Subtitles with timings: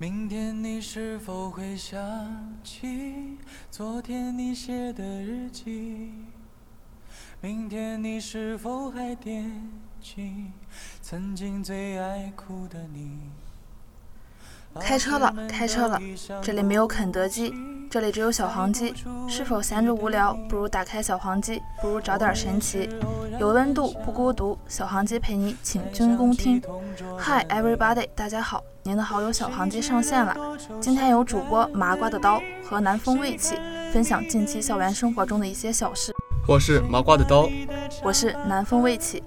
[0.00, 2.00] 明天你是否会想
[2.62, 3.36] 起
[3.68, 6.12] 昨天你写的日记？
[7.40, 9.68] 明天你是否还惦
[10.00, 10.52] 记
[11.02, 13.18] 曾经最爱哭的你？
[14.80, 16.00] 开车了，开车了，
[16.40, 17.52] 这里没有肯德基，
[17.90, 18.94] 这里只有小黄鸡。
[19.26, 20.34] 是否闲着无聊？
[20.48, 22.88] 不如打开小黄鸡，不如找点神奇。
[23.40, 26.60] 有温度，不孤独，小黄鸡陪你，请军工听。
[27.18, 28.62] Hi everybody，大家好。
[28.82, 30.36] 您的好友小黄鸡上线了，
[30.80, 33.56] 今天由主播麻瓜的刀和南风未起
[33.92, 36.14] 分享近期校园生活中的一些小事。
[36.46, 37.48] 我是麻瓜的刀，
[38.02, 39.22] 我是南风未起。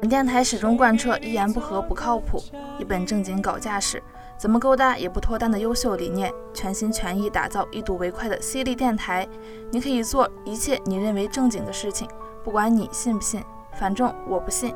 [0.00, 2.42] 本电台始终贯彻一言不合不靠谱，
[2.78, 4.02] 一本正经搞架势，
[4.42, 9.24] 怎么勾搭也不脱单的优秀理念，全心全意打造一睹为快的犀利电台。
[9.70, 12.08] 你可以做一切你认为正经的事情，
[12.42, 13.40] 不管你信不信，
[13.78, 14.74] 反正我不信。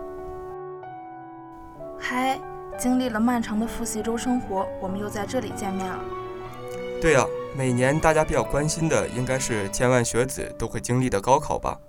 [1.98, 2.40] 嗨。
[2.78, 5.98] 经历了漫长的复习周生活，我们又在这里见面了。
[7.00, 11.80] 对啊，每年大家比较关心的应该是千万学子都会经历的高考吧？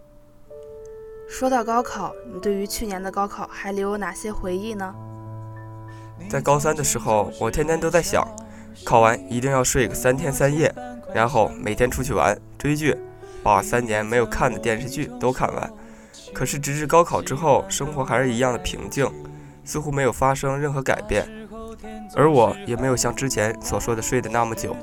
[1.27, 4.95] 说到高考，你对于去年的高考还留有哪些回忆呢？
[6.29, 8.27] 在高三的时候，我天天都在想，
[8.83, 10.73] 考完一定要睡个三天三夜，
[11.13, 12.95] 然后每天出去玩、追剧，
[13.43, 15.71] 把三年没有看的电视剧都看完。
[16.33, 19.09] 可是直至高考之后，生活还是一样的平静。
[19.63, 21.27] 似乎没有发生任何改变，
[22.15, 24.73] 而我也没有像之前所说的睡得那么久。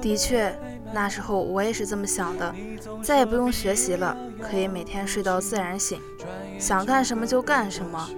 [0.00, 0.56] 的确，
[0.94, 2.54] 那时候我也是这么想的，
[3.02, 6.00] 再也不用学习了，可以每天睡到自然醒，
[6.60, 8.08] 想干什么就干什么。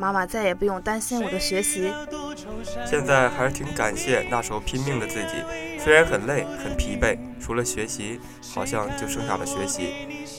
[0.00, 1.92] 妈妈再也不用担心我的学习。
[2.86, 5.44] 现在还是挺感谢那时候拼命的自己，
[5.78, 8.18] 虽然很累很疲惫，除了学习，
[8.54, 9.92] 好像就剩下了学习。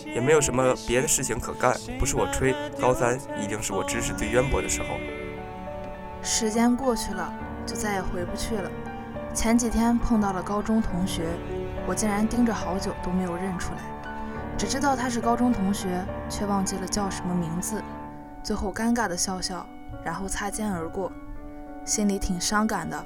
[0.07, 4.97] 也没有什么别的事情可干，不是我吹，高三一定是我知识最渊博的时候。
[6.23, 7.31] 时间过去了，
[7.63, 8.69] 就再也回不去了。
[9.31, 11.21] 前几天碰到了高中同学，
[11.85, 13.79] 我竟然盯着好久都没有认出来，
[14.57, 17.79] 只知道他是高中同学，却忘记了叫什么名字。
[18.43, 19.65] 最后尴尬的笑笑，
[20.03, 21.11] 然后擦肩而过，
[21.85, 23.05] 心里挺伤感的。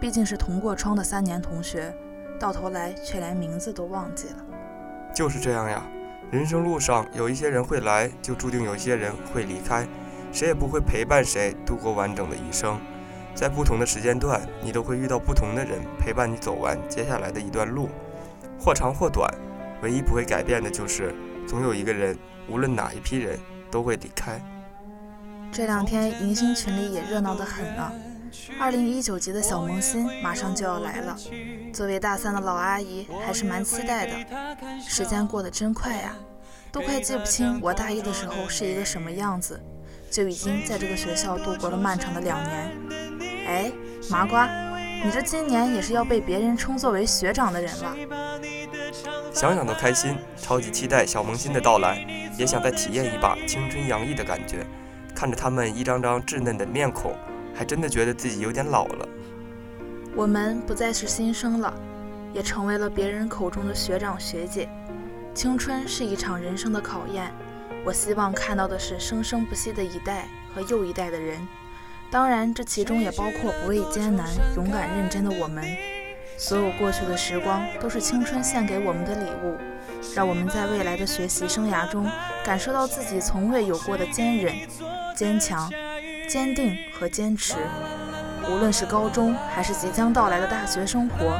[0.00, 1.94] 毕竟是同过窗的三年同学，
[2.40, 4.36] 到头来却连名字都忘记了。
[5.14, 5.82] 就是这样呀。
[6.30, 9.86] 人生路上有一些人会来，就注定有一些人会离开，
[10.32, 12.80] 谁也不会陪伴谁度过完整的一生。
[13.34, 17.90] 在不同的时间段，你都会遇到不同的人陪伴你走完接下来的一段路，
[18.58, 19.30] 或长或短。
[19.82, 21.14] 唯一不会改变的就是，
[21.46, 22.16] 总有一个人，
[22.48, 23.38] 无论哪一批人，
[23.70, 24.40] 都会离开。
[25.52, 27.92] 这两天迎新群里也热闹得很呢。
[28.58, 31.14] 二零一九级的小萌新马上就要来了，
[31.74, 34.12] 作为大三的老阿姨还是蛮期待的。
[34.80, 36.16] 时间过得真快呀，
[36.72, 39.60] 都快记不清我大一的时候是一个什么样子，
[40.10, 42.72] 就已经在这个学校度过了漫长的两年。
[43.46, 43.70] 哎，
[44.08, 44.48] 麻瓜，
[45.04, 47.94] 你这今年也是要被别人称作为学长的人了。
[49.34, 52.06] 想想都开心，超级期待小萌新的到来，
[52.38, 54.66] 也想再体验一把青春洋溢的感觉。
[55.22, 57.14] 看着他们一张张稚嫩的面孔。
[57.54, 59.08] 还真的觉得自己有点老了。
[60.16, 61.72] 我们不再是新生了，
[62.32, 64.68] 也成为了别人口中的学长学姐。
[65.32, 67.32] 青春是一场人生的考验，
[67.84, 71.38] 我希望看到的是生生不息的一代和又一代的人。
[72.10, 75.64] 当然，这其中也包括不畏艰难、勇敢认真的我们。
[76.36, 79.56] 所有过去的时光都是青春献给我们的礼物，
[80.14, 82.10] 让我们在未来的学习生涯中
[82.44, 84.54] 感受到自己从未有过的坚韧、
[85.14, 85.70] 坚强。
[86.28, 87.56] 坚定和坚持，
[88.48, 91.38] 无论是高中还是即将到来的大学生活，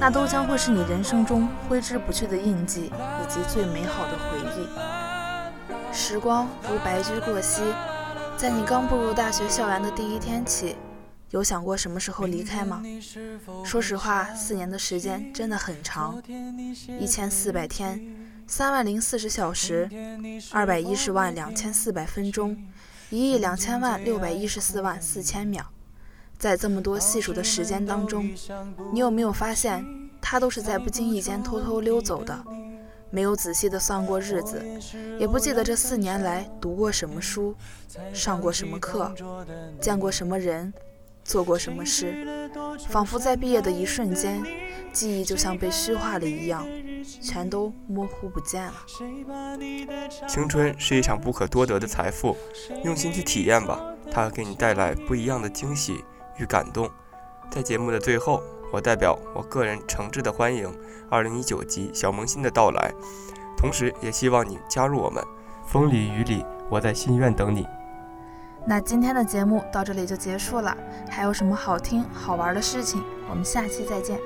[0.00, 5.94] 那都将会是你人生中挥之不去的印记以及最美好的回忆。
[5.94, 7.62] 时光如白驹过隙，
[8.36, 10.76] 在你刚步入大学校园的第一天起，
[11.32, 12.82] 有想过什么时候离开吗？
[13.64, 16.22] 说实话，四年的时间真的很长，
[17.00, 17.98] 一千四百天，
[18.46, 19.88] 三万零四十小时，
[20.52, 22.56] 二百一十万两千四百分钟。
[23.08, 25.64] 一亿两千万六百一十四万四千秒，
[26.38, 28.30] 在这么多细数的时间当中，
[28.92, 29.82] 你有没有发现，
[30.20, 32.44] 它都是在不经意间偷偷溜走的？
[33.10, 34.62] 没有仔细的算过日子，
[35.18, 37.54] 也不记得这四年来读过什么书，
[38.12, 39.14] 上过什么课，
[39.80, 40.72] 见过什么人，
[41.24, 42.50] 做过什么事，
[42.88, 44.42] 仿佛在毕业的一瞬间，
[44.92, 46.66] 记忆就像被虚化了一样。
[47.20, 48.74] 全都模糊不见了。
[50.28, 52.36] 青春是一场不可多得的财富，
[52.84, 53.80] 用心去体验吧，
[54.10, 56.04] 它给你带来不一样的惊喜
[56.38, 56.88] 与感动。
[57.50, 58.40] 在节目的最后，
[58.72, 60.72] 我代表我个人诚挚的欢迎
[61.10, 62.92] 2019级小萌新的到来，
[63.56, 65.22] 同时也希望你加入我们。
[65.66, 67.66] 风里雨里，我在心愿等你。
[68.64, 70.76] 那今天的节目到这里就结束了，
[71.10, 74.18] 还有什么好听好玩的事情，我们下期再见。